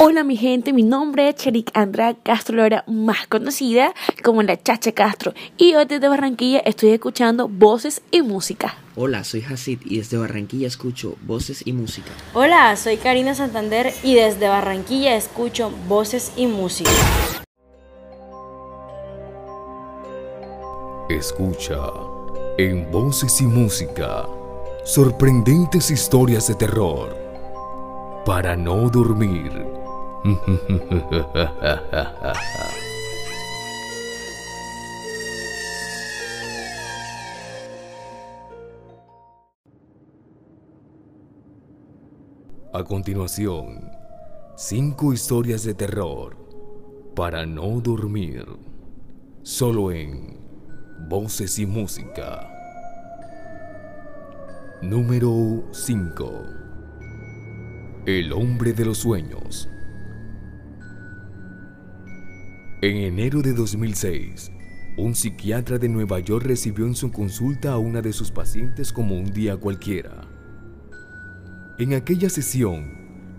[0.00, 4.92] Hola mi gente, mi nombre es Cherik Andra Castro Lora, más conocida como la Chacha
[4.92, 8.76] Castro, y hoy desde Barranquilla estoy escuchando voces y música.
[8.94, 12.12] Hola, soy Hasid y desde Barranquilla escucho voces y música.
[12.32, 16.90] Hola, soy Karina Santander y desde Barranquilla escucho voces y música.
[21.08, 21.76] Escucha
[22.56, 24.28] en Voces y Música
[24.84, 27.16] sorprendentes historias de terror
[28.24, 29.87] para no dormir.
[30.28, 30.34] A
[42.84, 43.90] continuación,
[44.56, 46.36] cinco historias de terror
[47.16, 48.44] para no dormir,
[49.42, 50.36] solo en
[51.08, 52.46] Voces y Música.
[54.82, 56.44] Número 5.
[58.04, 59.70] El hombre de los sueños.
[62.80, 64.52] En enero de 2006,
[64.96, 69.16] un psiquiatra de Nueva York recibió en su consulta a una de sus pacientes como
[69.16, 70.28] un día cualquiera.
[71.80, 72.92] En aquella sesión,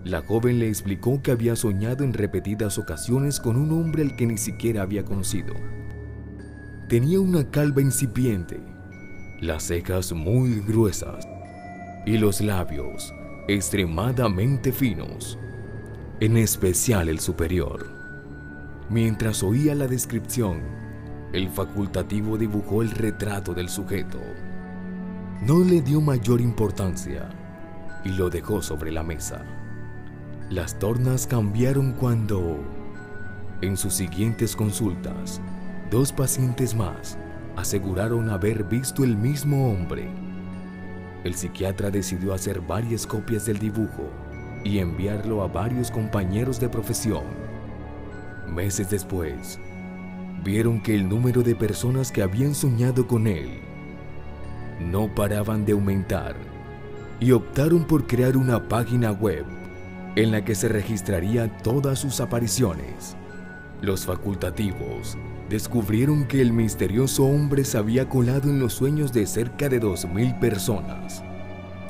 [0.04, 4.26] la joven le explicó que había soñado en repetidas ocasiones con un hombre al que
[4.26, 5.54] ni siquiera había conocido.
[6.90, 8.60] Tenía una calva incipiente,
[9.40, 11.26] las cejas muy gruesas
[12.04, 13.14] y los labios
[13.48, 15.38] extremadamente finos,
[16.20, 17.99] en especial el superior.
[18.90, 20.62] Mientras oía la descripción,
[21.32, 24.18] el facultativo dibujó el retrato del sujeto.
[25.42, 27.28] No le dio mayor importancia
[28.04, 29.44] y lo dejó sobre la mesa.
[30.50, 32.58] Las tornas cambiaron cuando,
[33.60, 35.40] en sus siguientes consultas,
[35.88, 37.16] dos pacientes más
[37.54, 40.10] aseguraron haber visto el mismo hombre.
[41.22, 44.10] El psiquiatra decidió hacer varias copias del dibujo
[44.64, 47.49] y enviarlo a varios compañeros de profesión
[48.54, 49.60] Meses después,
[50.42, 53.60] vieron que el número de personas que habían soñado con él
[54.80, 56.34] no paraban de aumentar
[57.20, 59.44] y optaron por crear una página web
[60.16, 63.16] en la que se registrarían todas sus apariciones.
[63.82, 65.16] Los facultativos
[65.48, 70.40] descubrieron que el misterioso hombre se había colado en los sueños de cerca de 2.000
[70.40, 71.22] personas.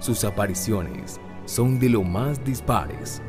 [0.01, 3.23] Sus apariciones son de lo más dispares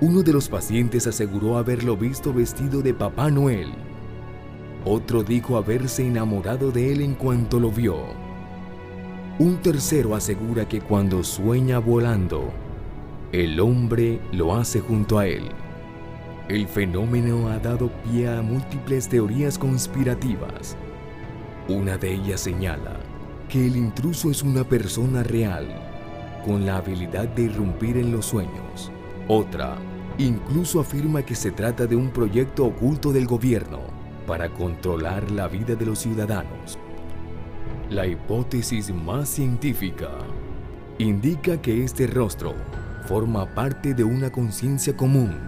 [0.00, 3.68] uno de los pacientes aseguró haberlo visto vestido de Papá Noel.
[4.86, 7.98] Otro dijo haberse enamorado de él en cuanto lo vio.
[9.38, 12.50] Un tercero asegura que cuando sueña volando,
[13.30, 15.50] el hombre lo hace junto a él.
[16.48, 20.78] El fenómeno ha dado pie a múltiples teorías conspirativas.
[21.68, 22.96] Una de ellas señala
[23.50, 25.66] que el intruso es una persona real,
[26.44, 28.90] con la habilidad de irrumpir en los sueños.
[29.28, 29.76] Otra
[30.20, 33.80] Incluso afirma que se trata de un proyecto oculto del gobierno
[34.26, 36.78] para controlar la vida de los ciudadanos.
[37.88, 40.10] La hipótesis más científica
[40.98, 42.54] indica que este rostro
[43.06, 45.38] forma parte de una conciencia común.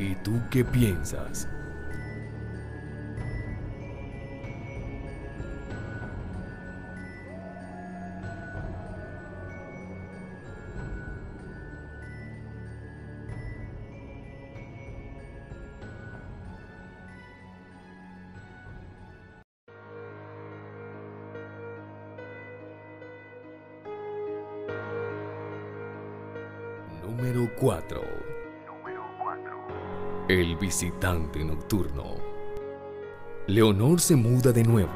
[0.00, 1.48] ¿Y tú qué piensas?
[27.16, 28.00] Número 4.
[30.28, 32.16] El visitante nocturno.
[33.46, 34.90] Leonor se muda de nuevo.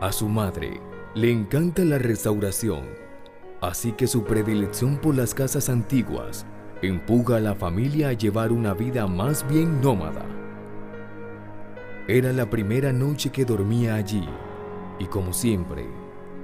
[0.00, 0.80] A su madre
[1.14, 2.82] le encanta la restauración,
[3.62, 6.44] así que su predilección por las casas antiguas
[6.82, 10.26] empuja a la familia a llevar una vida más bien nómada.
[12.06, 14.28] Era la primera noche que dormía allí
[14.98, 15.86] y como siempre,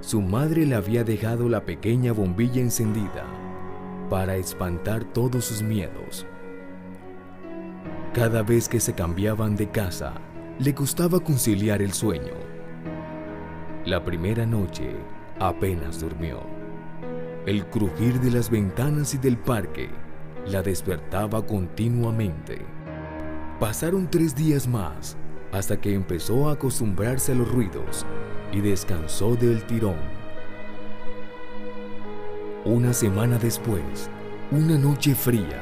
[0.01, 3.38] su madre le había dejado la pequeña bombilla encendida
[4.09, 6.25] para espantar todos sus miedos.
[8.13, 10.13] Cada vez que se cambiaban de casa,
[10.57, 12.33] le costaba conciliar el sueño.
[13.85, 14.95] La primera noche
[15.39, 16.41] apenas durmió.
[17.45, 19.89] El crujir de las ventanas y del parque
[20.45, 22.59] la despertaba continuamente.
[23.59, 25.17] Pasaron tres días más
[25.51, 28.05] hasta que empezó a acostumbrarse a los ruidos
[28.51, 30.18] y descansó del tirón.
[32.69, 34.11] Una semana después,
[34.51, 35.59] una noche fría,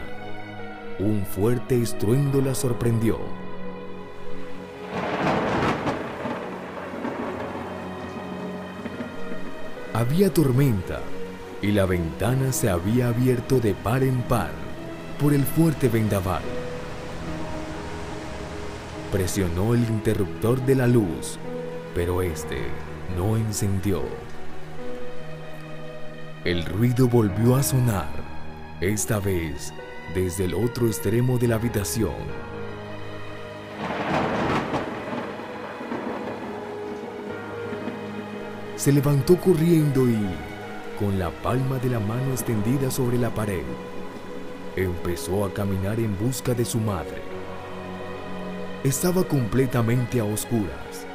[1.00, 3.18] un fuerte estruendo la sorprendió.
[9.94, 11.00] Había tormenta
[11.62, 14.51] y la ventana se había abierto de par en par.
[15.18, 16.44] por el fuerte vendaval.
[19.13, 21.39] Presionó el interruptor de la luz,
[21.95, 22.57] pero este
[23.18, 24.27] no encendió.
[26.48, 28.08] El ruido volvió a sonar,
[28.80, 29.74] esta vez
[30.16, 32.16] desde el otro extremo de la habitación.
[38.78, 40.26] Se levantó corriendo y,
[40.98, 43.66] con la palma de la mano extendida sobre la pared,
[44.78, 47.22] empezó a caminar en busca de su madre.
[48.86, 51.06] Estaba completamente a oscuras.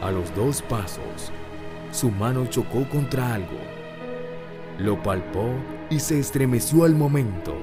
[0.00, 1.30] A los dos pasos,
[1.92, 3.79] su mano chocó contra algo.
[4.80, 5.50] Lo palpó
[5.90, 7.54] y se estremeció al momento.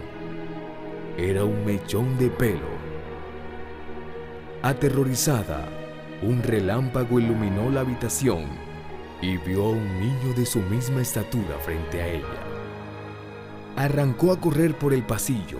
[1.17, 2.67] Era un mechón de pelo.
[4.61, 5.67] Aterrorizada,
[6.21, 8.45] un relámpago iluminó la habitación
[9.19, 12.43] y vio a un niño de su misma estatura frente a ella.
[13.75, 15.57] Arrancó a correr por el pasillo,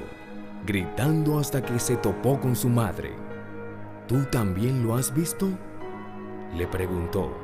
[0.64, 3.16] gritando hasta que se topó con su madre.
[4.08, 5.50] ¿Tú también lo has visto?
[6.56, 7.36] Le preguntó.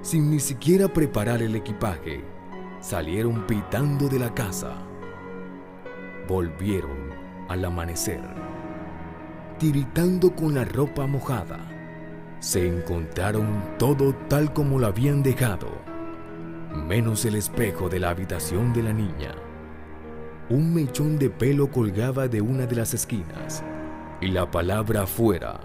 [0.00, 2.24] Sin ni siquiera preparar el equipaje,
[2.80, 4.76] salieron pitando de la casa.
[6.28, 7.10] Volvieron
[7.48, 8.20] al amanecer,
[9.58, 11.58] tiritando con la ropa mojada.
[12.40, 15.68] Se encontraron todo tal como lo habían dejado,
[16.86, 19.34] menos el espejo de la habitación de la niña.
[20.50, 23.64] Un mechón de pelo colgaba de una de las esquinas
[24.20, 25.60] y la palabra fuera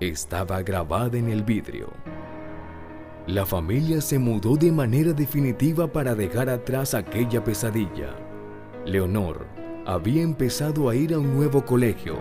[0.00, 1.92] estaba grabada en el vidrio.
[3.26, 8.14] La familia se mudó de manera definitiva para dejar atrás aquella pesadilla.
[8.84, 9.48] Leonor
[9.84, 12.18] había empezado a ir a un nuevo colegio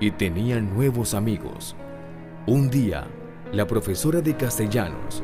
[0.00, 1.76] y tenía nuevos amigos.
[2.46, 3.06] Un día,
[3.52, 5.22] la profesora de castellanos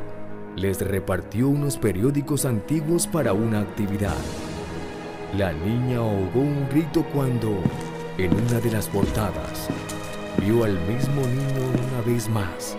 [0.57, 4.19] les repartió unos periódicos antiguos para una actividad.
[5.39, 7.63] La niña ahogó un grito cuando,
[8.19, 9.71] en una de las portadas,
[10.39, 12.77] vio al mismo niño una vez más,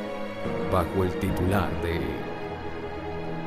[0.72, 2.15] bajo el titular de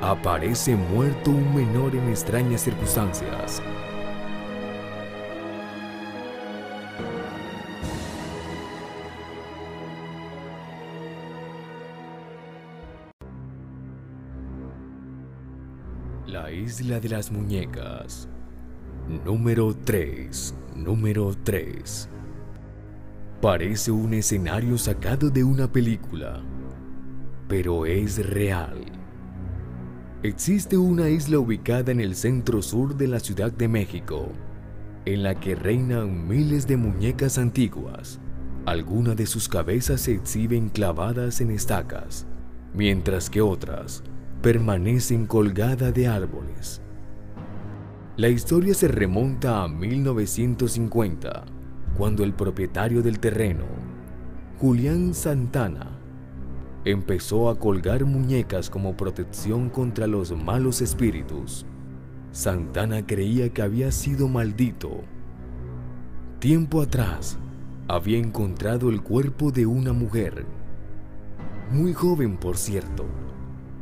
[0.01, 3.61] Aparece muerto un menor en extrañas circunstancias.
[16.29, 18.29] La isla de las muñecas.
[19.25, 20.55] Número 3.
[20.77, 22.09] Número 3.
[23.43, 26.41] Parece un escenario sacado de una película,
[27.49, 28.98] pero es real.
[30.25, 34.33] Existe una isla ubicada en el centro sur de la Ciudad de México,
[35.05, 38.19] en la que reinan miles de muñecas antiguas.
[38.67, 42.27] Algunas de sus cabezas se exhiben clavadas en estacas,
[42.75, 44.03] mientras que otras
[44.43, 46.83] permanecen colgadas de árboles.
[48.17, 51.45] La historia se remonta a 1950,
[51.97, 53.67] cuando el propietario del terreno,
[54.59, 55.98] Julián Santana,
[56.85, 61.67] empezó a colgar muñecas como protección contra los malos espíritus.
[62.33, 65.03] Santana creía que había sido maldito.
[66.39, 67.39] Tiempo atrás,
[67.89, 70.47] había encontrado el cuerpo de una mujer,
[71.71, 73.07] muy joven por cierto,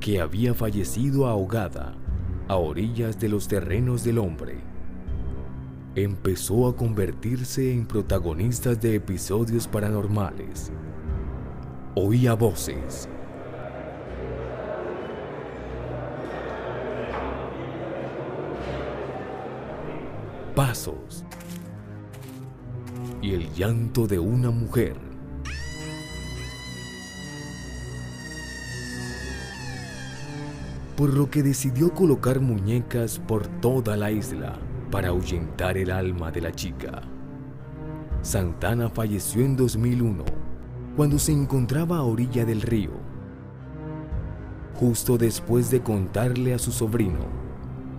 [0.00, 1.94] que había fallecido ahogada
[2.48, 4.58] a orillas de los terrenos del hombre.
[5.94, 10.70] Empezó a convertirse en protagonistas de episodios paranormales.
[11.98, 13.08] Oía voces.
[20.54, 21.24] Pasos.
[23.22, 24.98] Y el llanto de una mujer.
[30.96, 34.58] por lo que decidió colocar muñecas por toda la isla
[34.90, 37.02] para ahuyentar el alma de la chica.
[38.22, 40.45] Santana falleció en 2001
[40.96, 42.92] cuando se encontraba a orilla del río,
[44.74, 47.26] justo después de contarle a su sobrino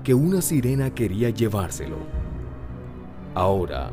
[0.03, 1.97] que una sirena quería llevárselo.
[3.35, 3.91] Ahora,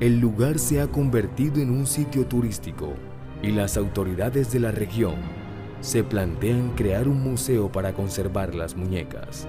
[0.00, 2.94] el lugar se ha convertido en un sitio turístico
[3.42, 5.16] y las autoridades de la región
[5.80, 9.46] se plantean crear un museo para conservar las muñecas.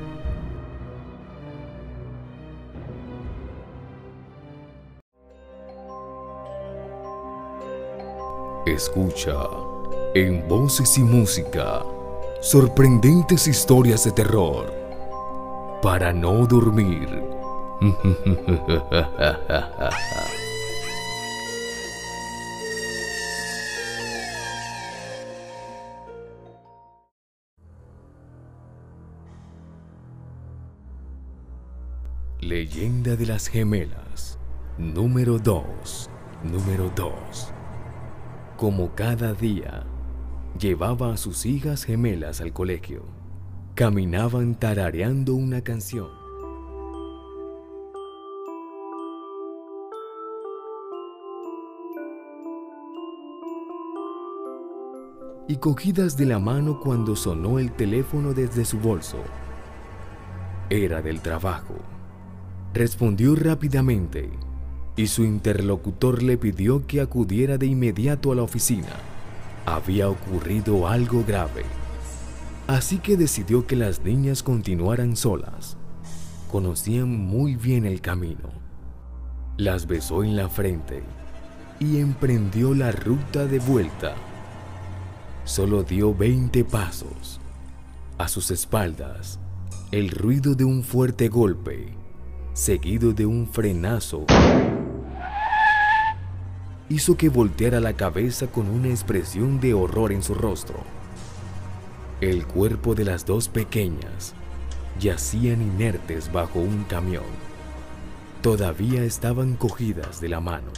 [8.67, 9.33] Escucha
[10.13, 11.85] en voces y música
[12.41, 14.73] sorprendentes historias de terror
[15.81, 17.07] para no dormir.
[32.41, 34.37] Leyenda de las gemelas.
[34.77, 36.09] Número 2.
[36.43, 37.53] Número 2.
[38.57, 39.83] Como cada día,
[40.59, 43.03] llevaba a sus hijas gemelas al colegio.
[43.75, 46.07] Caminaban tarareando una canción.
[55.47, 59.19] Y cogidas de la mano cuando sonó el teléfono desde su bolso.
[60.71, 61.75] Era del trabajo.
[62.73, 64.31] Respondió rápidamente
[64.97, 68.89] y su interlocutor le pidió que acudiera de inmediato a la oficina.
[69.65, 71.63] Había ocurrido algo grave.
[72.65, 75.77] Así que decidió que las niñas continuaran solas.
[76.51, 78.49] Conocían muy bien el camino.
[79.55, 81.03] Las besó en la frente
[81.79, 84.15] y emprendió la ruta de vuelta.
[85.45, 87.39] Solo dio 20 pasos.
[88.17, 89.39] A sus espaldas,
[89.91, 91.93] el ruido de un fuerte golpe,
[92.53, 94.25] seguido de un frenazo,
[96.89, 100.77] hizo que volteara la cabeza con una expresión de horror en su rostro.
[102.21, 104.33] El cuerpo de las dos pequeñas
[104.99, 107.25] yacían inertes bajo un camión.
[108.41, 110.71] Todavía estaban cogidas de la mano.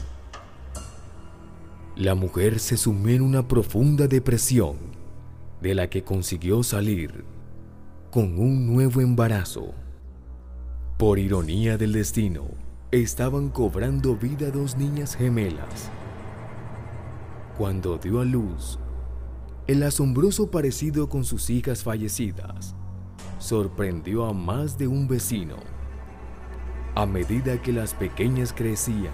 [1.95, 4.77] La mujer se sumió en una profunda depresión
[5.61, 7.25] de la que consiguió salir
[8.11, 9.73] con un nuevo embarazo.
[10.97, 12.45] Por ironía del destino,
[12.91, 15.91] estaban cobrando vida dos niñas gemelas.
[17.59, 18.79] Cuando dio a luz,
[19.67, 22.73] el asombroso parecido con sus hijas fallecidas
[23.37, 25.57] sorprendió a más de un vecino.
[26.95, 29.11] A medida que las pequeñas crecían,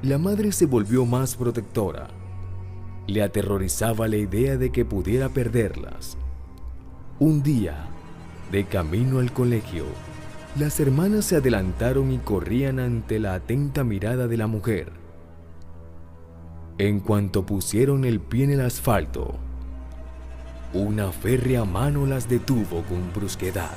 [0.00, 2.06] la madre se volvió más protectora.
[3.08, 6.16] Le aterrorizaba la idea de que pudiera perderlas.
[7.18, 7.88] Un día,
[8.52, 9.86] de camino al colegio,
[10.56, 15.05] las hermanas se adelantaron y corrían ante la atenta mirada de la mujer.
[16.78, 19.34] En cuanto pusieron el pie en el asfalto,
[20.74, 23.76] una férrea mano las detuvo con brusquedad.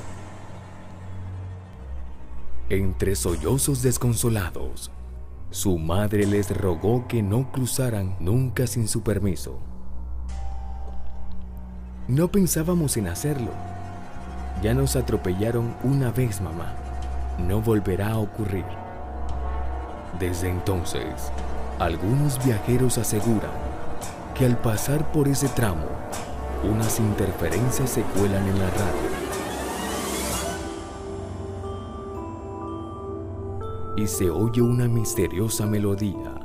[2.69, 4.91] Entre sollozos desconsolados,
[5.49, 9.59] su madre les rogó que no cruzaran nunca sin su permiso.
[12.09, 13.51] No pensábamos en hacerlo,
[14.61, 16.75] ya nos atropellaron una vez, mamá.
[17.47, 18.65] No volverá a ocurrir.
[20.19, 21.31] Desde entonces,
[21.79, 23.51] algunos viajeros aseguran
[24.35, 25.85] que al pasar por ese tramo,
[26.69, 29.09] unas interferencias se cuelan en la radio.
[33.95, 36.35] Y se oye una misteriosa melodía.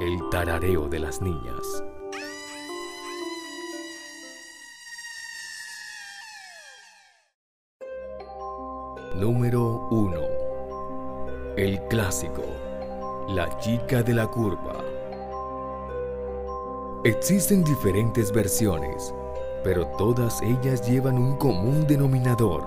[0.00, 1.84] El tarareo de las niñas.
[9.16, 10.37] Número 1.
[11.58, 12.44] El clásico.
[13.30, 14.76] La chica de la curva.
[17.02, 19.12] Existen diferentes versiones,
[19.64, 22.62] pero todas ellas llevan un común denominador.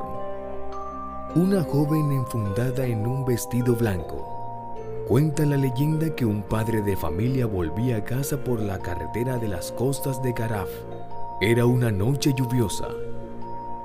[1.36, 4.28] Una joven enfundada en un vestido blanco.
[5.08, 9.48] Cuenta la leyenda que un padre de familia volvía a casa por la carretera de
[9.48, 10.70] las costas de Garaf.
[11.40, 12.90] Era una noche lluviosa.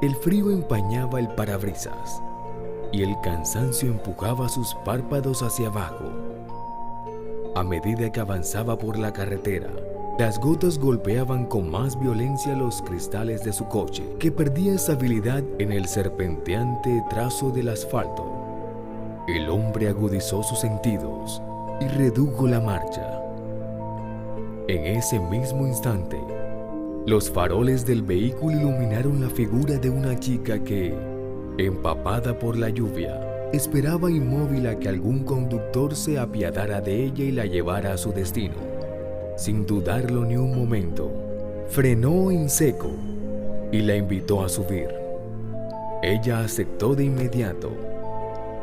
[0.02, 2.20] El frío empañaba el parabrisas
[2.92, 6.04] y el cansancio empujaba sus párpados hacia abajo.
[7.54, 9.70] A medida que avanzaba por la carretera,
[10.18, 15.72] las gotas golpeaban con más violencia los cristales de su coche, que perdía estabilidad en
[15.72, 18.24] el serpenteante trazo del asfalto.
[19.28, 21.42] El hombre agudizó sus sentidos
[21.80, 23.20] y redujo la marcha.
[24.68, 26.18] En ese mismo instante,
[27.06, 30.94] los faroles del vehículo iluminaron la figura de una chica que,
[31.58, 37.32] empapada por la lluvia, esperaba inmóvil a que algún conductor se apiadara de ella y
[37.32, 38.56] la llevara a su destino.
[39.36, 41.10] Sin dudarlo ni un momento,
[41.68, 42.90] frenó en seco
[43.72, 44.88] y la invitó a subir.
[46.02, 47.70] Ella aceptó de inmediato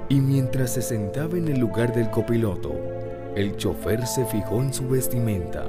[0.10, 2.74] y mientras se sentaba en el lugar del copiloto,
[3.36, 5.66] el chofer se fijó en su vestimenta.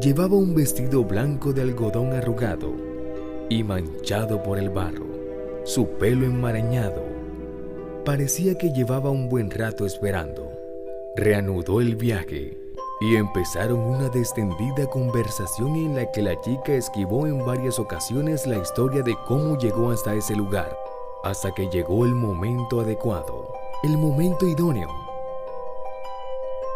[0.00, 2.72] Llevaba un vestido blanco de algodón arrugado
[3.48, 5.11] y manchado por el barro
[5.64, 7.02] su pelo enmarañado.
[8.04, 10.50] Parecía que llevaba un buen rato esperando.
[11.14, 12.58] Reanudó el viaje
[13.00, 18.58] y empezaron una descendida conversación en la que la chica esquivó en varias ocasiones la
[18.58, 20.76] historia de cómo llegó hasta ese lugar,
[21.22, 23.52] hasta que llegó el momento adecuado,
[23.84, 24.88] el momento idóneo.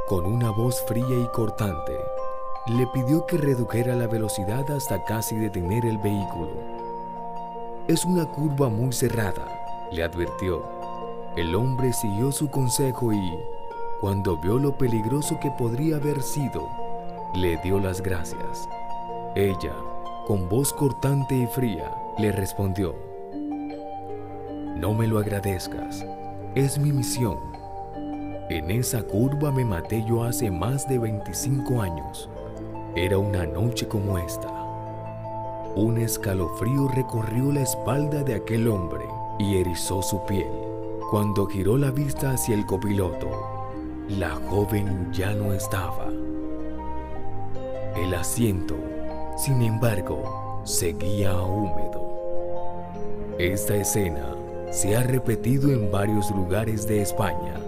[0.07, 1.97] Con una voz fría y cortante,
[2.69, 6.76] le pidió que redujera la velocidad hasta casi detener el vehículo.
[7.89, 9.47] Es una curva muy cerrada,
[9.93, 10.65] le advirtió.
[11.37, 13.39] El hombre siguió su consejo y,
[14.01, 16.69] cuando vio lo peligroso que podría haber sido,
[17.37, 18.69] le dio las gracias.
[19.37, 19.73] Ella,
[20.27, 22.97] con voz cortante y fría, le respondió,
[24.75, 26.05] No me lo agradezcas,
[26.57, 27.39] es mi misión.
[28.51, 32.29] En esa curva me maté yo hace más de 25 años.
[32.97, 34.56] Era una noche como esta.
[35.77, 39.05] Un escalofrío recorrió la espalda de aquel hombre
[39.39, 40.49] y erizó su piel.
[41.11, 43.29] Cuando giró la vista hacia el copiloto,
[44.09, 46.09] la joven ya no estaba.
[47.95, 48.75] El asiento,
[49.37, 52.07] sin embargo, seguía húmedo.
[53.39, 54.35] Esta escena
[54.71, 57.61] se ha repetido en varios lugares de España.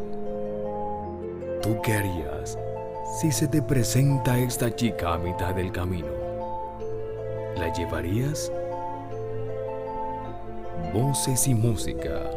[1.61, 2.59] ¿Tú qué harías
[3.21, 6.18] si se te presenta esta chica a mitad del camino?
[7.59, 8.53] ¿La llevarías?
[10.95, 12.31] Voces y música.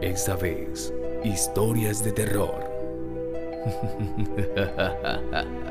[0.00, 2.64] Esta vez, historias de terror.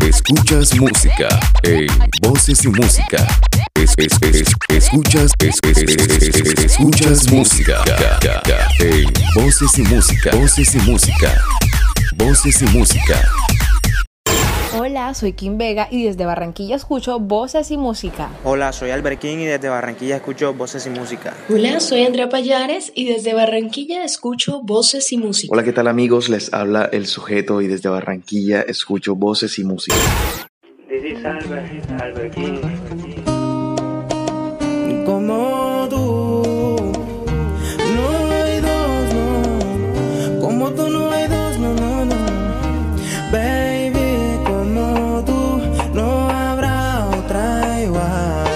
[0.00, 1.28] Escuchas música
[1.62, 1.88] en
[2.22, 3.26] Voces y Música.
[3.96, 7.82] Es, es, es, escuchas, es, es, es, escuchas música
[8.78, 10.30] en Voces y Música.
[10.36, 11.42] Voces y Música.
[12.16, 13.28] Voces y Música.
[14.78, 18.30] Hola, soy Kim Vega y desde Barranquilla escucho Voces y Música.
[18.44, 21.34] Hola, soy Albert King y desde Barranquilla escucho Voces y Música.
[21.48, 25.52] Hola, soy Andrea Payares y desde Barranquilla escucho Voces y Música.
[25.52, 26.28] Hola, ¿qué tal amigos?
[26.28, 29.96] Les habla El Sujeto y desde Barranquilla escucho Voces y Música.
[30.88, 33.09] This is Albert, Albert King.
[35.10, 36.92] Como tú,
[37.96, 40.40] no hay dos, no.
[40.40, 42.14] Como tú no hay dos, no, no, no.
[43.32, 45.60] Baby, como tú,
[45.94, 48.46] no habrá otra igual,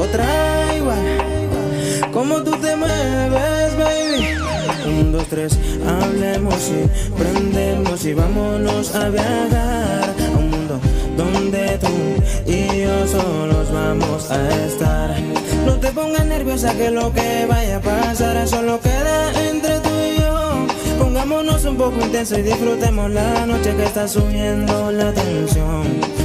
[0.00, 2.10] otra igual.
[2.10, 4.38] Como tú te mueves, baby.
[4.86, 10.80] Un, dos, tres, hablemos y prendemos y vámonos a viajar a un mundo
[11.18, 12.19] donde tú
[12.50, 15.16] y yo solos vamos a estar.
[15.64, 20.20] No te pongas nerviosa que lo que vaya a pasar solo queda entre tú y
[20.20, 20.66] yo.
[20.98, 25.84] Pongámonos un poco intenso y disfrutemos la noche que está subiendo la tensión.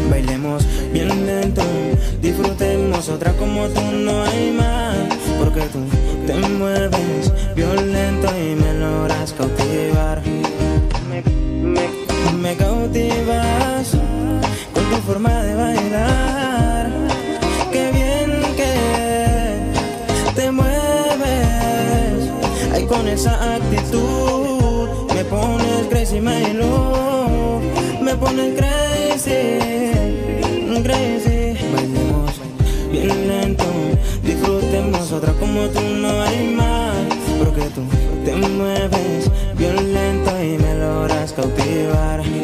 [0.10, 1.62] Bailemos bien lento,
[2.22, 4.96] disfrutemos otra como tú no hay más.
[5.40, 5.80] Porque tú
[6.26, 10.22] te mueves violento y me logras cautivar.
[11.10, 11.22] Me,
[11.62, 13.96] me, me cautivas
[14.90, 16.90] tu forma de bailar.
[17.72, 18.74] Qué bien que
[20.36, 22.30] te mueves.
[22.74, 27.64] Ay, con esa actitud me pones crazy, my love.
[28.02, 29.60] Me pones crazy,
[30.84, 31.58] crazy.
[31.74, 32.32] Bailemos
[32.92, 33.66] bien lento,
[34.24, 36.96] disfrutemos otra como tú no hay más.
[37.40, 37.82] Porque tú
[38.24, 42.35] te mueves violento y me logras cautivar.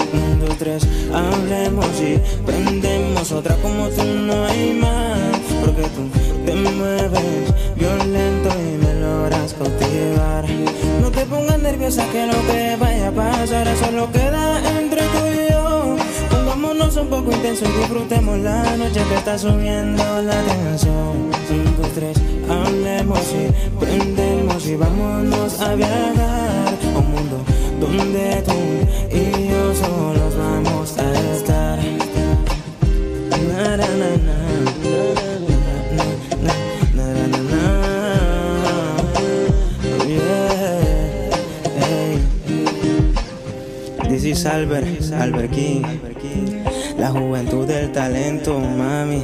[0.62, 5.18] Tres, hablemos y prendemos otra como tú no hay más.
[5.60, 6.08] Porque tú
[6.46, 10.46] te mueves violento y me logras cautivar.
[11.02, 15.52] No te pongas nerviosa que lo que vaya a pasar solo queda entre tú y
[15.52, 15.96] yo.
[16.30, 21.32] Pongámonos un poco intenso y disfrutemos la noche que está subiendo la tensión.
[21.50, 26.51] Un, dos, tres, hablemos y prendemos y vámonos a viajar
[27.82, 28.60] donde tú
[29.12, 31.80] y yo solos vamos a estar.
[33.48, 34.52] Na, na, na,
[44.22, 45.82] This Albert, Albert King.
[46.98, 49.24] La juventud del talento, mami.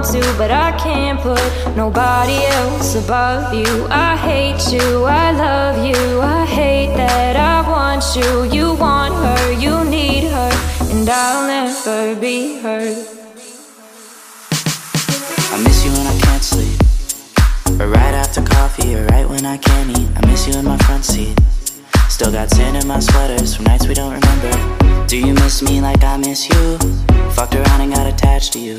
[0.00, 3.86] want to, but I can't put nobody else above you.
[3.90, 8.44] I hate you, I love you, I hate that I want you.
[8.44, 10.50] You want her, you need her,
[10.92, 12.80] and I'll never be her.
[15.52, 16.80] I miss you when I can't sleep.
[17.80, 20.08] Or right after coffee, or right when I can't eat.
[20.16, 21.38] I miss you in my front seat.
[22.08, 25.06] Still got sand in my sweaters from nights we don't remember.
[25.06, 26.78] Do you miss me like I miss you?
[27.32, 28.78] Fucked around and got attached to you.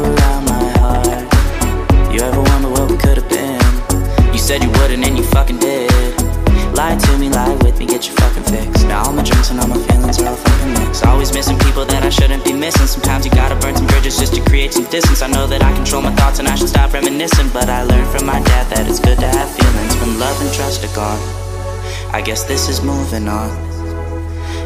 [0.00, 2.12] my heart.
[2.12, 3.60] You ever wonder what we could have been?
[4.32, 5.90] You said you wouldn't and you fucking did.
[6.74, 8.84] Lie to me, lie with me, get your fucking fix.
[8.84, 11.04] Now all my drinks and all my feelings are all fucking mixed.
[11.04, 12.86] Always missing people that I shouldn't be missing.
[12.86, 15.20] Sometimes you gotta burn some bridges just to create some distance.
[15.20, 17.50] I know that I control my thoughts and I should stop reminiscing.
[17.50, 20.52] But I learned from my dad that it's good to have feelings when love and
[20.54, 21.20] trust are gone.
[22.14, 23.71] I guess this is moving on.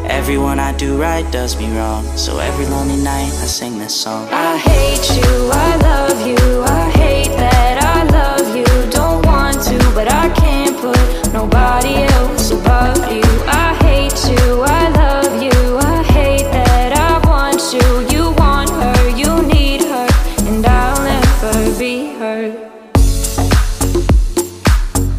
[0.09, 2.05] Everyone I do right does me wrong.
[2.17, 4.29] So every lonely night I sing this song.
[4.31, 8.91] I hate you, I love you, I hate that I love you.
[8.91, 13.23] Don't want to, but I can't put nobody else above you.
[13.47, 18.17] I hate you, I love you, I hate that I want you.
[18.17, 20.09] You want her, you need her,
[20.49, 22.71] and I'll never be her.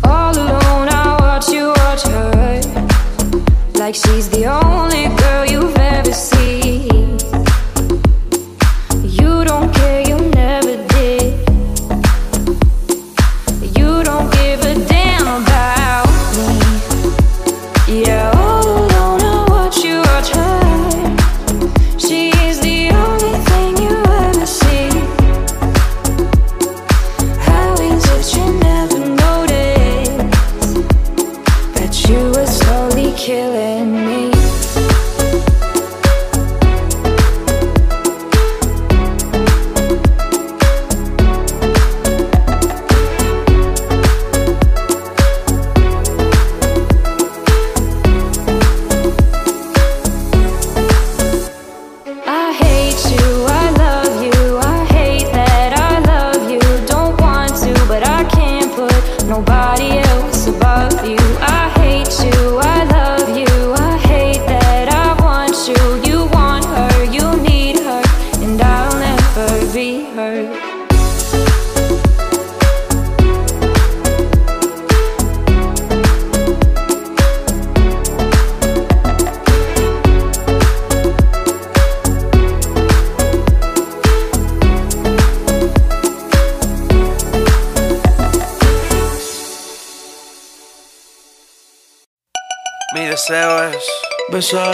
[0.03, 2.61] All alone, I watch you watch her,
[3.75, 4.36] like she's the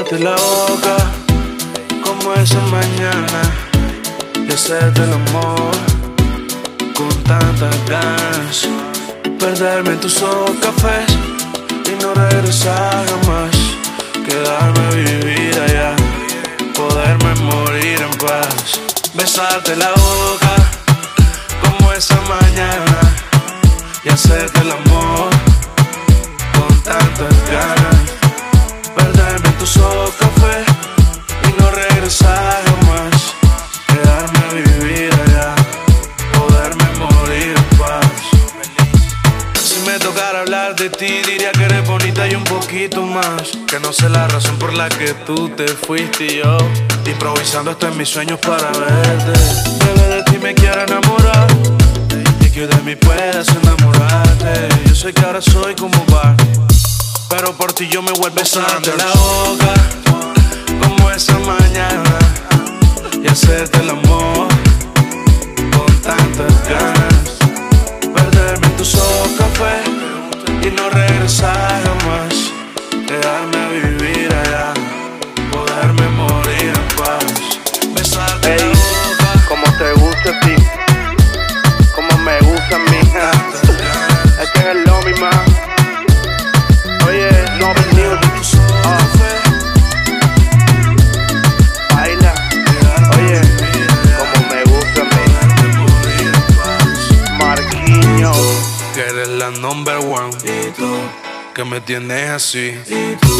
[0.03, 0.97] besarte la boca
[2.03, 3.41] como esa mañana
[4.35, 5.71] y hacerte el amor
[6.93, 8.67] con tantas ganas.
[9.39, 11.17] Perderme en tus ojos cafés
[11.85, 13.55] y no regresar jamás.
[14.25, 15.95] Quedarme a vivir allá,
[16.75, 18.79] poderme morir en paz.
[19.13, 20.55] Besarte la boca
[21.61, 22.99] como esa mañana
[24.03, 25.32] y hacerte el amor
[29.63, 30.65] Tus ojos café
[31.47, 33.33] y no regresar jamás.
[33.87, 35.55] Quedarme a vivir allá,
[36.33, 38.05] poderme morir en paz.
[39.63, 43.57] Si me tocara hablar de ti, diría que eres bonita y un poquito más.
[43.65, 46.57] Que no sé la razón por la que tú te fuiste y yo.
[47.05, 49.39] Improvisando esto en mis sueños para verte.
[49.85, 51.47] Bebé, de ti me quiero enamorar.
[52.41, 54.67] Y que de mí puedas enamorarte.
[54.87, 56.35] Yo sé que ahora soy como va.
[57.35, 59.73] Pero por ti yo me vuelvo besarte la boca
[60.83, 62.19] Como esa mañana
[63.23, 64.47] Y hacerte el amor
[65.75, 67.39] Con tantas ganas.
[68.13, 69.81] Perderme en tus ojos café
[70.61, 71.92] Y no regresar
[101.73, 102.79] me tienes así.
[102.87, 103.35] Y tú,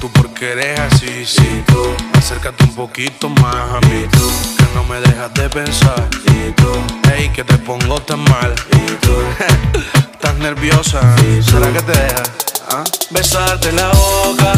[0.00, 1.26] tú porque eres así.
[1.26, 1.82] Sí, tú,
[2.16, 4.06] acércate un poquito más a mí.
[4.12, 6.08] tú, que no me dejas de pensar.
[6.26, 6.70] Y tú,
[7.10, 8.54] hey, que te pongo tan mal.
[8.70, 9.16] Y tú,
[10.12, 11.00] estás nerviosa.
[11.42, 12.30] ¿Será que te dejas?
[12.70, 12.84] ¿Ah?
[13.10, 14.52] Besarte la boca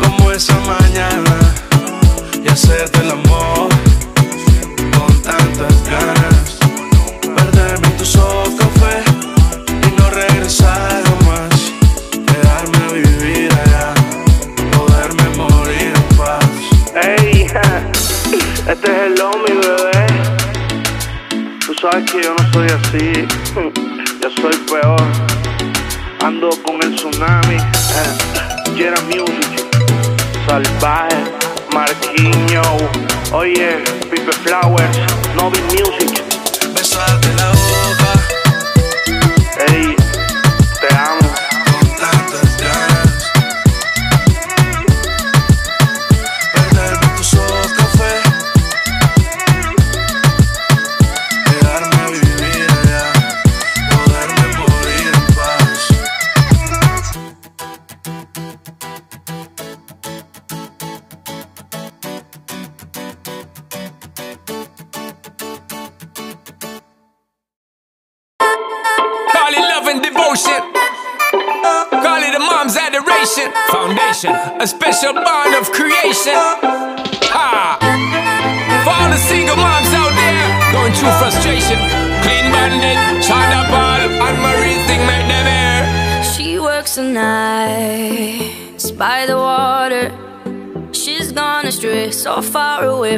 [0.00, 1.36] como esa mañana
[2.42, 3.68] y hacerte el amor
[4.96, 6.35] con tantas ganas.
[21.90, 23.12] sabes que yo no soy así,
[24.22, 25.00] yo soy peor.
[26.24, 29.64] Ando con el tsunami, eh, Jera Music,
[30.46, 31.16] Salvaje,
[31.72, 32.62] Marquinho,
[33.32, 34.98] oye, Pipe Flowers,
[35.36, 36.25] Novi Music.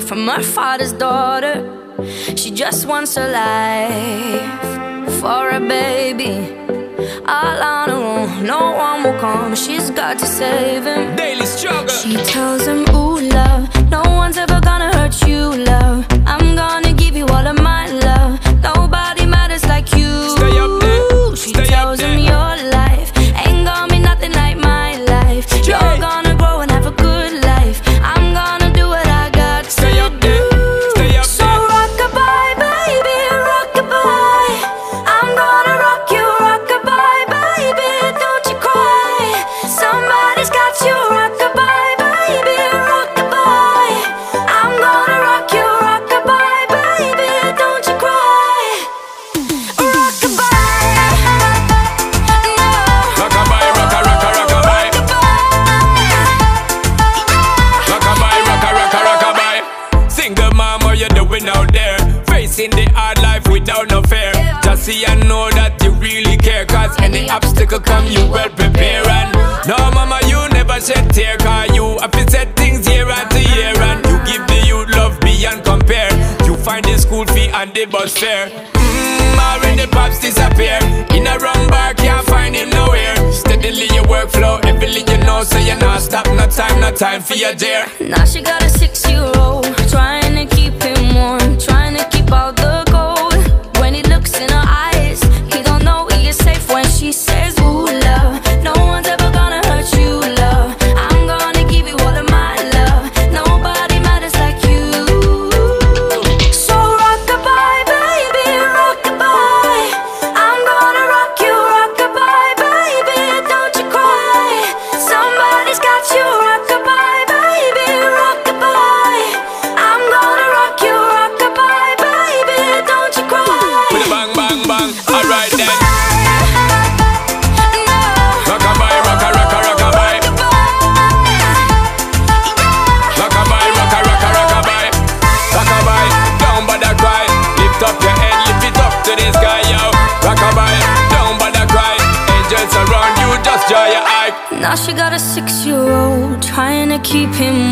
[0.08, 1.56] from her father's daughter.
[2.34, 6.56] She just wants a life for a baby.
[7.26, 9.54] All on her own, no one will come.
[9.54, 11.14] She's got to save him.
[11.14, 11.88] Daily struggle.
[11.88, 16.07] She tells him, Ooh, love, no one's ever gonna hurt you, love.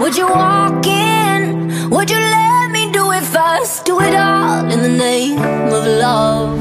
[0.00, 1.88] Would you walk in?
[1.90, 3.84] Would you let me do it first?
[3.84, 6.58] Do it all in the name of love.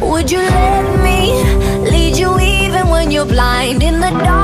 [0.00, 1.44] Would you let me
[1.90, 3.82] lead you even when you're blind?
[3.82, 4.43] In the darkness,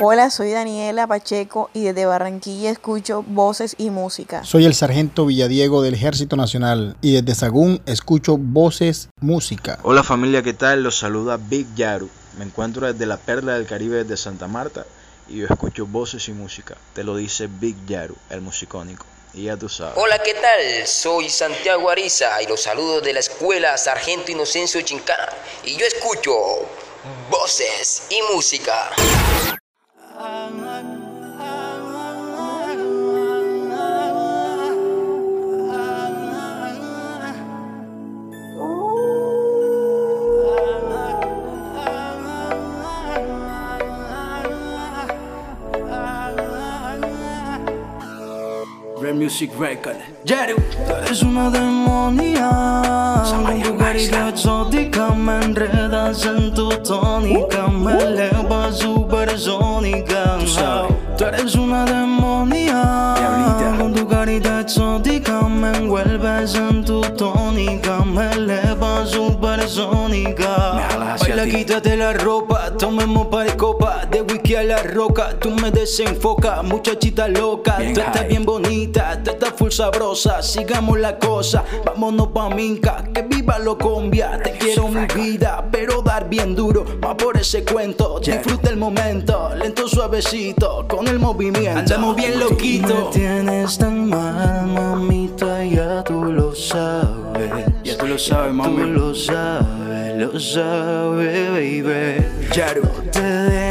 [0.02, 4.42] Hola, soy Daniela Pacheco y desde Barranquilla escucho voces y música.
[4.44, 9.78] Soy el sargento Villadiego del Ejército Nacional y desde Sagún escucho voces, música.
[9.82, 10.82] Hola familia, ¿qué tal?
[10.82, 12.08] Los saluda Big Yaru.
[12.38, 14.86] Me encuentro desde la Perla del Caribe de Santa Marta
[15.28, 16.78] y yo escucho voces y música.
[16.94, 19.04] Te lo dice Big Yaru, el musicónico.
[19.34, 19.98] Y ya tú sabes.
[19.98, 20.86] Hola, ¿qué tal?
[20.86, 25.28] Soy Santiago Ariza y los saludo de la escuela Sargento Inocencio Chincana.
[25.62, 26.32] Y yo escucho
[27.30, 28.90] voces y música.
[30.20, 31.09] angan
[49.10, 49.96] Red Music Record.
[50.24, 50.54] Jeru.
[50.86, 53.24] Tú eres una demonia.
[53.64, 57.66] Tu carita exótica me enredas en tu tónica.
[57.66, 60.38] Me eleva supersónica.
[61.18, 63.14] Tú eres una demonia.
[63.80, 68.04] Con tu carita exótica me envuelves en tu tónica.
[68.04, 70.86] Me eleva supersónica.
[71.18, 72.70] Baila, quítate la ropa.
[72.78, 73.79] Tomemos par copa.
[74.50, 75.38] A la roca.
[75.38, 77.76] Tú me desenfocas, muchachita loca.
[77.76, 80.42] Tú estás bien bonita, tú estás full sabrosa.
[80.42, 83.04] Sigamos la cosa, vámonos pa' Minca.
[83.14, 84.40] Que viva lo combia.
[84.42, 86.84] Te quiero mi vida, pero dar bien duro.
[87.02, 88.18] Va por ese cuento.
[88.18, 90.84] Disfruta el momento, lento, suavecito.
[90.88, 91.78] Con el movimiento.
[91.78, 93.06] Andamos bien loquito.
[93.06, 97.66] Me tienes tan mal, mamita, ya tú lo sabes.
[97.84, 98.82] Ya tú lo sabes, mami.
[98.82, 102.26] Tú lo sabes, lo sabes, baby.
[102.52, 102.82] Yaru.
[103.12, 103.69] Te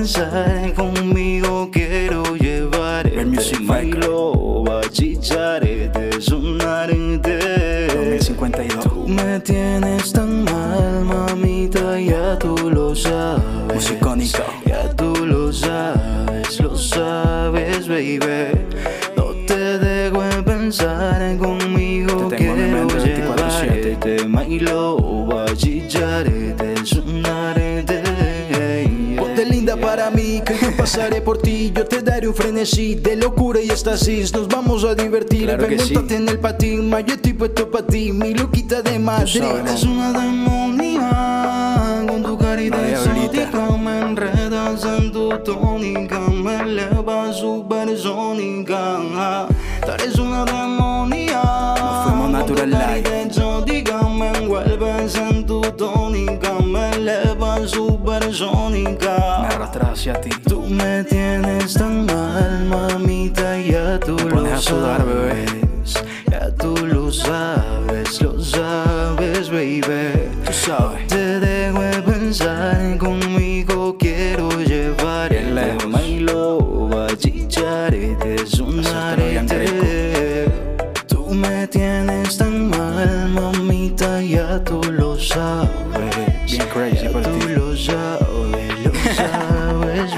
[0.00, 7.86] pensar, conmigo quiero llevar el music bailo, bachicharete, sonarete.
[8.16, 8.84] 2052.
[8.84, 13.74] Tú me tienes tan mal, mamita, ya tú lo sabes.
[13.74, 14.44] Musicónica.
[14.64, 18.56] Ya tú lo sabes, lo sabes, baby.
[19.18, 22.28] No te dejo de pensar conmigo.
[22.28, 24.00] Te quiero mente 24/7.
[24.00, 24.96] llevarte, Milo,
[30.80, 31.70] pasaré por ti.
[31.74, 34.32] Yo te daré un frenesí de locura y estasis.
[34.32, 35.44] Nos vamos a divertir.
[35.44, 35.94] Claro Ven, sí.
[36.10, 36.88] en el patín.
[36.88, 38.12] Ma, yo estoy puesto para ti.
[38.12, 39.40] Mi loquita de Madrid.
[39.40, 41.10] sabes, Es una demonia
[42.08, 48.98] con tu carita exótica Me enredas en tu tónica Me eleva supersónica
[49.84, 51.42] Tú eres una demonia
[51.78, 53.32] Nos fuimos natural Con tu carita light.
[54.62, 60.30] Envuelves en tu tónica Me eleva supersónica Me arrastras hacia ti.
[60.48, 65.46] Tú me tienes tan mal, mamita, ya tú Me lo a sudar, bebé.
[65.84, 66.04] sabes.
[66.30, 70.28] Ya tú lo sabes, lo sabes, baby.
[70.44, 71.06] Tú sabes.
[71.08, 73.19] Te dejo de pensar, conmigo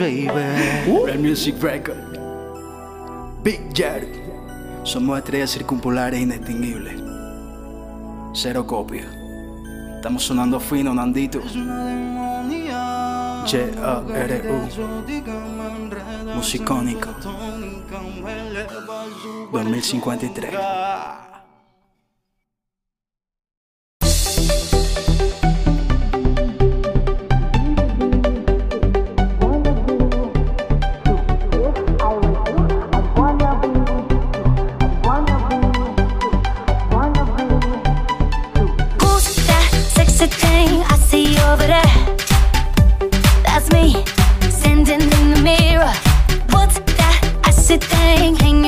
[0.03, 0.27] baby.
[1.05, 2.19] Real Music Record.
[3.43, 4.09] Big Jet.
[4.83, 7.01] Somos estrellas circumpolares inextinguibles.
[8.33, 9.07] Cero copia.
[9.97, 11.41] Estamos sonando fino, Nandito.
[13.47, 14.69] J-A-R-U.
[16.35, 17.09] Musicónico.
[19.53, 21.32] 2053.
[41.53, 41.83] Over there?
[43.45, 43.93] That's me,
[44.49, 45.93] standing in the mirror.
[46.49, 48.62] What's that icy thing hanging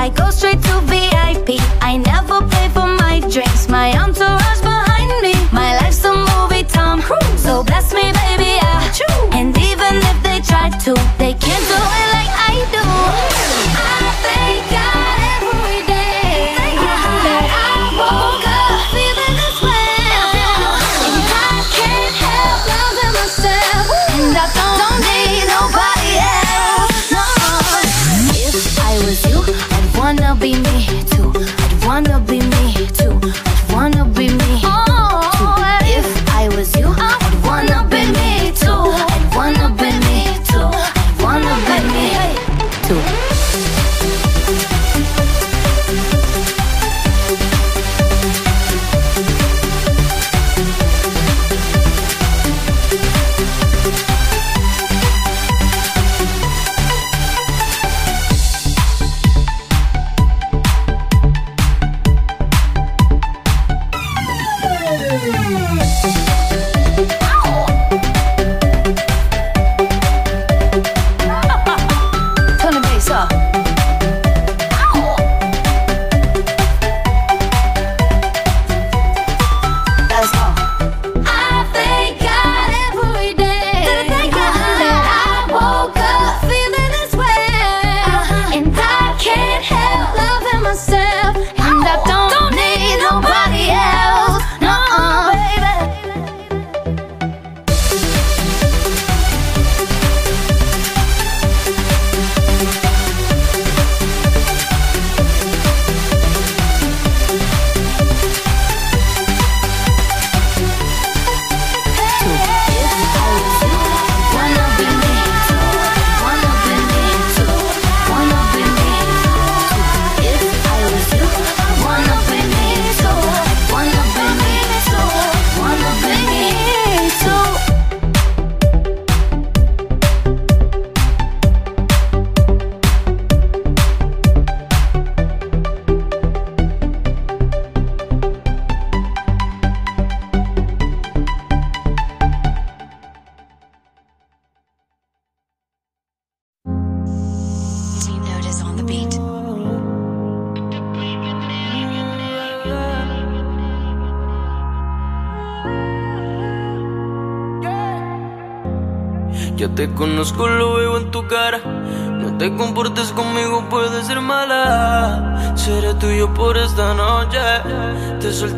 [0.00, 1.60] I go straight to VIP.
[1.82, 3.68] I never pay for my drinks.
[3.68, 4.29] My entourage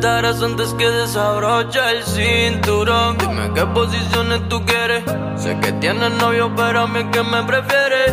[0.05, 3.17] Antes que desabroche el cinturón.
[3.19, 5.05] Dime qué posiciones tú quieres.
[5.37, 8.13] Sé que tienes novio, pero a mí que me prefieres.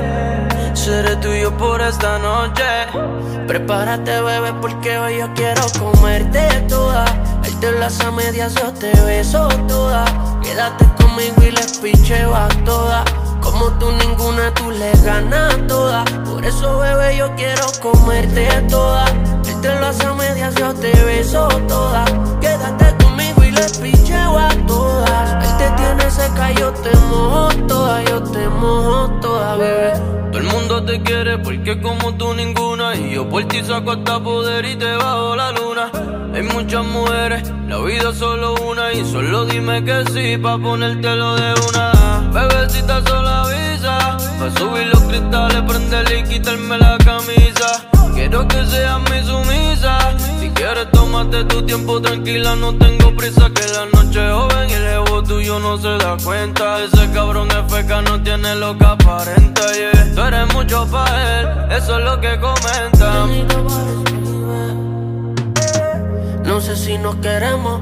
[0.75, 2.63] Seré tuyo por esta noche.
[3.47, 7.05] Prepárate, bebé, porque hoy yo quiero comerte toda.
[7.43, 10.05] Él te las a medias, yo te beso toda.
[10.43, 13.03] Quédate conmigo y les picheo a toda.
[13.41, 16.05] Como tú ninguna, tú le ganas toda.
[16.25, 19.05] Por eso, bebé, yo quiero comerte toda.
[19.61, 22.05] Te las a medias, yo te beso toda.
[22.39, 25.45] Quédate conmigo y les picheo a todas.
[25.45, 30.19] Él te tiene seca, yo te mojo toda, yo te mojo toda, bebé.
[30.31, 34.23] Todo el mundo te quiere porque como tú ninguna Y yo por ti saco hasta
[34.23, 35.91] poder y te bajo la luna
[36.35, 41.35] Hay muchas mujeres, la vida es solo una Y solo dime que sí pa' ponértelo
[41.35, 47.88] de una Bebecita solo avisa Pa' subir los cristales, prenderle y quitarme la camisa
[48.29, 53.65] Quiero que seas mi sumisa Si quieres tómate tu tiempo tranquila No tengo prisa que
[53.73, 58.03] la noche joven Y el ego tuyo no se da cuenta Ese cabrón es feca,
[58.03, 60.13] no tiene lo que aparenta yeah.
[60.13, 63.25] Tú eres mucho pa' él, eso es lo que comenta
[66.43, 67.81] No sé si nos queremos.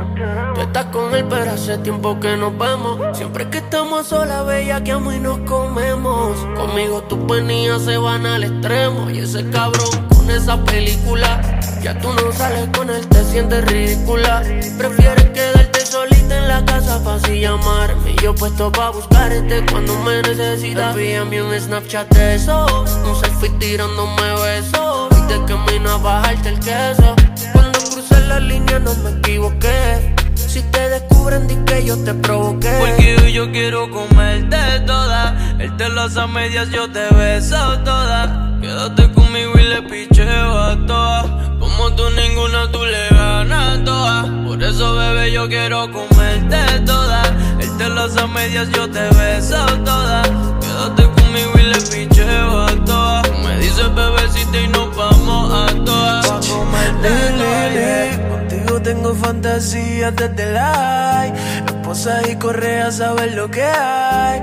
[0.54, 3.18] Tú estás con él, pero hace tiempo que nos vemos.
[3.18, 6.38] Siempre que estamos solas, bella, que amo y nos comemos.
[6.56, 9.10] Conmigo tus penías se van al extremo.
[9.10, 11.41] Y ese cabrón con esa película.
[11.82, 14.43] Ya tú no sales con él, te sientes ridícula.
[14.78, 18.15] Prefieres quedarte solita en la casa para así llamarme.
[18.21, 20.95] Yo puesto pa' buscarte cuando me necesitas.
[20.95, 22.65] Envíame un Snapchat de eso.
[23.05, 25.09] Un selfie tirándome besos.
[25.17, 27.15] Y de camino a bajarte el queso.
[27.53, 30.15] Cuando crucé la línea no me equivoqué.
[30.36, 32.75] Si te descubren, di que yo te provoqué.
[32.80, 35.55] Porque hoy yo quiero comerte toda.
[35.59, 38.47] Él te las a medias, yo te beso toda.
[38.68, 41.26] Quédate conmigo y le picheo a todas.
[41.57, 44.26] Como tú ninguna, tú le ganas todas.
[44.45, 47.24] Por eso, bebé, yo quiero comerte toda.
[47.61, 50.22] Él te las a medias, yo te beso toda.
[50.59, 53.30] Quédate conmigo y le picheo a todas.
[53.41, 56.28] Me dices bebecita y nos vamos a todas.
[56.28, 61.34] Pa' comerte Contigo tengo fantasías desde la
[61.65, 64.41] Esposa y correa, sabes lo que hay.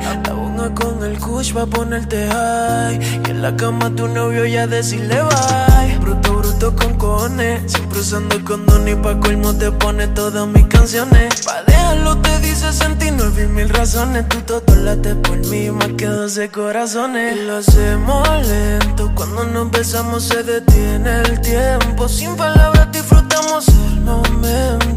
[0.73, 2.99] Con el kush va a ponerte high.
[3.27, 5.99] Y en la cama tu novio ya decirle bye.
[5.99, 7.73] Bruto, bruto con cojones.
[7.73, 11.43] Siempre usando condón y pa' colmo te pone todas mis canciones.
[11.43, 14.29] Pa' dejarlo te dice 69 mil razones.
[14.29, 17.37] Tu toto late por mí más que 12 corazones.
[17.37, 19.12] Y lo hacemos lento.
[19.15, 22.09] Cuando nos besamos se detiene el tiempo.
[22.09, 24.93] Sin palabras disfrutamos el momento.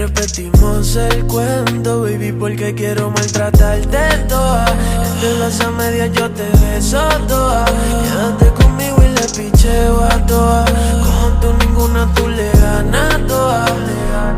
[0.00, 3.98] Repetimos el cuento, baby, porque quiero maltratarte
[4.30, 4.64] toda.
[5.12, 7.66] Entre las a medias yo te beso toda.
[7.66, 10.08] Quédate conmigo y le picheo a.
[11.04, 13.66] Como tú ninguna, tú le ganas toda.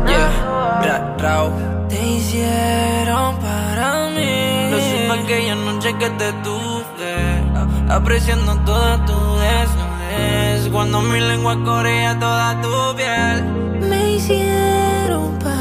[0.05, 1.49] Yeah, Raw.
[1.87, 4.69] Te hicieron para mí.
[4.69, 7.41] Lo supe aquella noche que te tuve,
[7.89, 10.69] apreciando toda tu desnudez.
[10.73, 13.63] Cuando mi lengua corría toda tu piel.
[13.89, 15.52] Me hicieron para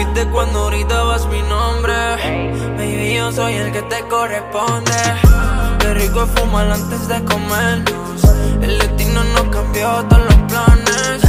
[0.00, 1.92] supiste cuando gritabas mi nombre.
[2.76, 4.92] Baby, yo soy el que te corresponde.
[5.78, 8.24] Qué rico fumar antes de comernos.
[8.62, 11.20] El destino nos cambió todos los planes.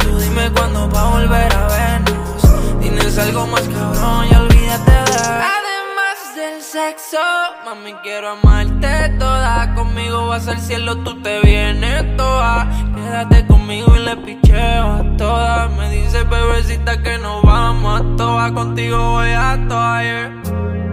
[0.00, 2.80] Tú dime cuándo va a volver a vernos.
[2.80, 5.18] Tienes algo más cabrón y olvídate de.
[5.58, 7.18] Además del sexo,
[7.64, 9.74] mami, quiero amarte toda.
[9.74, 12.68] Conmigo vas al cielo, tú te vienes toda.
[12.94, 15.70] Quédate conmigo y le picheo a todas.
[15.76, 18.52] Me dice bebecita que nos vamos a todas.
[18.52, 20.42] Contigo voy a todas, yeah.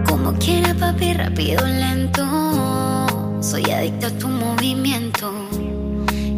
[0.08, 2.24] Como quiera, papi, rápido, lento.
[3.40, 5.32] Soy adicta a tu movimiento.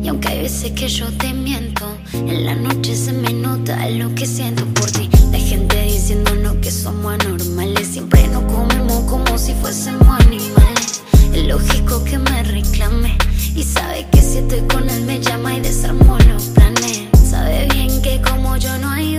[0.02, 1.84] Y aunque hay veces que yo te miento,
[2.14, 5.10] en la noche se me nota lo que siento por ti.
[5.30, 7.86] La gente diciéndonos que somos anormales.
[7.86, 11.02] Siempre nos comemos como si fuésemos animales.
[11.34, 13.18] Es lógico que me reclame.
[13.54, 17.08] Y sabe que si estoy con él me llama y desarmo los planes.
[17.22, 19.18] Sabe bien que como yo no hay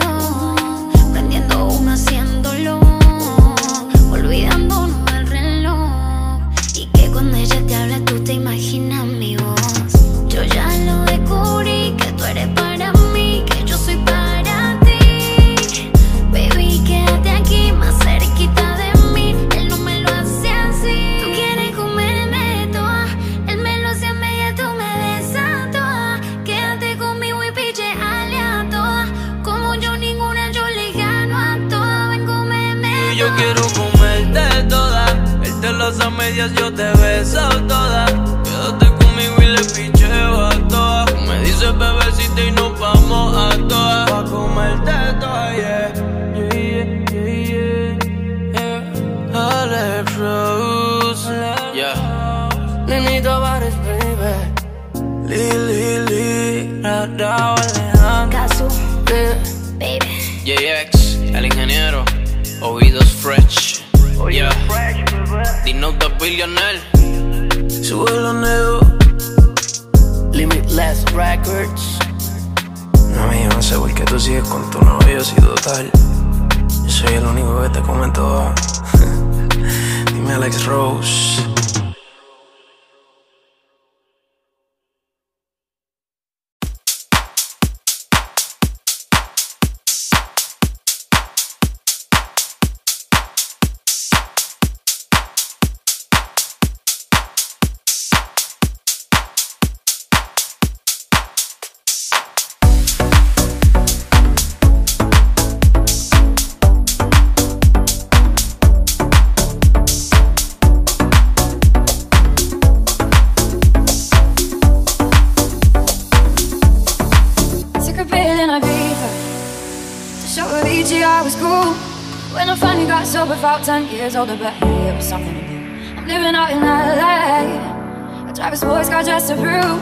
[124.21, 125.57] shoulder, but hey, it was something to do.
[125.97, 128.27] I'm living out in LA.
[128.27, 129.81] I drive a sports car just to prove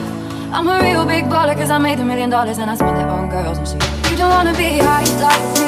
[0.53, 3.03] I'm a real big baller, cause I made a million dollars and I spent it
[3.03, 4.11] on girls and shit.
[4.11, 5.58] You don't wanna be high like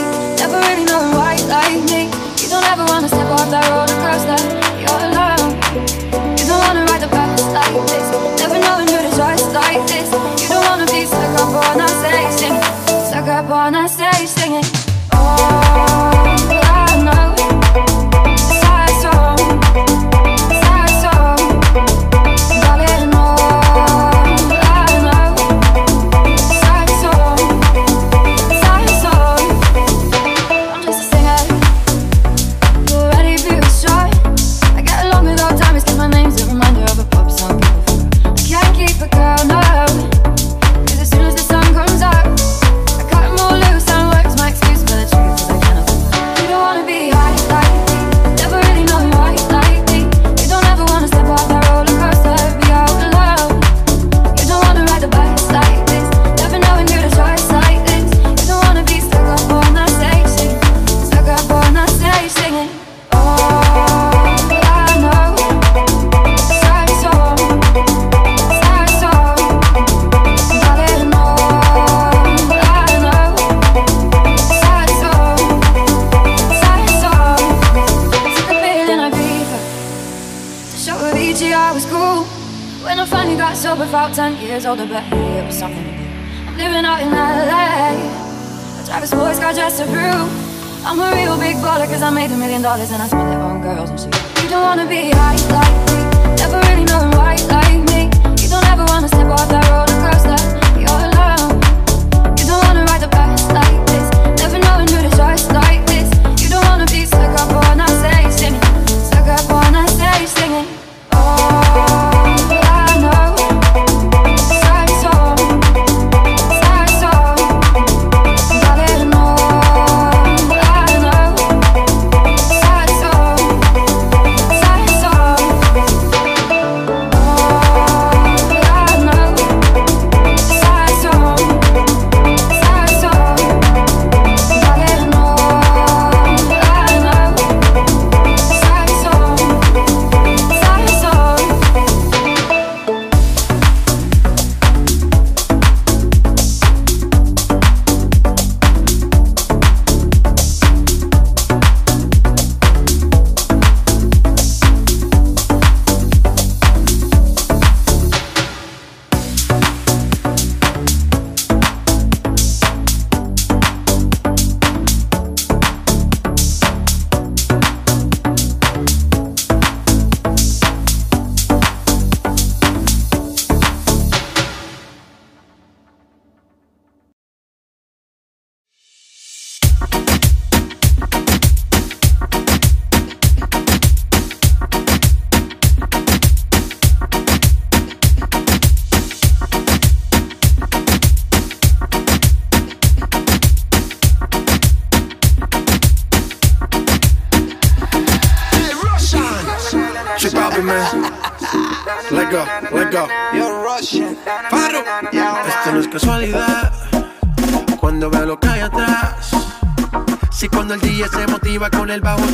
[211.93, 212.30] el bajo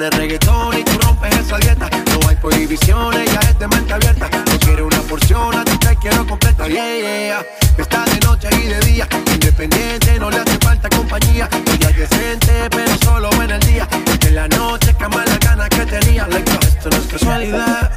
[0.00, 1.90] pones reggaetón y tú rompes esa dieta.
[1.90, 4.30] No hay prohibiciones, ya es de mente abierta.
[4.30, 6.66] No quiero una porción, a ti te quiero completa.
[6.68, 7.46] Yeah, yeah.
[7.76, 11.48] Está de noche y de día, independiente, no le hace falta compañía.
[11.66, 13.86] Ella decente, pero solo en el día.
[14.06, 16.26] Porque en la noche cama la gana que tenía.
[16.28, 17.90] Like, esto no es casualidad.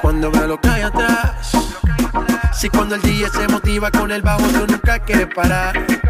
[0.00, 1.52] Cuando veo lo que hay atrás.
[2.52, 6.01] Si cuando el día se motiva con el bajo, tú nunca quieres parar.